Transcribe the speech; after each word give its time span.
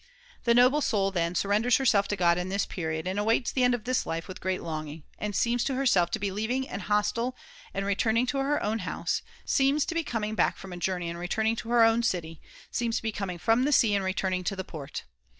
The 0.45 0.55
noble 0.55 0.81
soul 0.81 1.11
then 1.11 1.35
sur 1.35 1.49
renders 1.49 1.77
herself 1.77 2.07
to 2.07 2.15
God 2.15 2.39
in 2.39 2.49
this 2.49 2.65
period, 2.65 3.05
and 3.07 3.19
awaits 3.19 3.51
the 3.51 3.61
end 3.63 3.75
of 3.75 3.83
this 3.83 4.03
life 4.03 4.27
with 4.27 4.41
great 4.41 4.63
longing, 4.63 5.03
and 5.19 5.35
seems 5.35 5.63
to 5.65 5.75
herself 5.75 6.09
to 6.09 6.17
be 6.19 6.31
leaving 6.31 6.67
an 6.67 6.79
hostel 6.79 7.37
and• 7.71 7.83
returning 7.87 8.25
to 8.25 8.39
her 8.39 8.63
own 8.63 8.79
house, 8.79 9.21
seems 9.45 9.85
to 9.85 9.93
be 9.93 10.03
coming 10.03 10.33
back 10.33 10.57
from 10.57 10.73
a 10.73 10.77
journey 10.77 11.07
and 11.07 11.19
returning 11.19 11.55
to 11.57 11.69
her 11.69 11.83
own 11.83 12.01
city, 12.01 12.41
seems 12.71 12.97
to 12.97 13.03
be 13.03 13.11
coming 13.11 13.37
from 13.37 13.63
the 13.63 13.71
sea 13.71 13.93
and 13.93 14.03
returning 14.03 14.43
to 14.45 14.55
the 14.55 14.63
port. 14.63 15.03